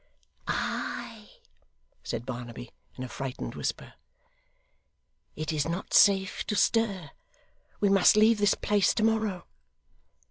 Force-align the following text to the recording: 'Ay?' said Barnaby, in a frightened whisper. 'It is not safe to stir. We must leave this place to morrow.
'Ay?' 0.47 1.29
said 2.03 2.25
Barnaby, 2.25 2.71
in 2.95 3.03
a 3.03 3.07
frightened 3.07 3.53
whisper. 3.53 3.93
'It 5.35 5.53
is 5.53 5.67
not 5.67 5.93
safe 5.93 6.43
to 6.47 6.55
stir. 6.55 7.11
We 7.79 7.89
must 7.89 8.15
leave 8.17 8.39
this 8.39 8.55
place 8.55 8.95
to 8.95 9.03
morrow. 9.03 9.45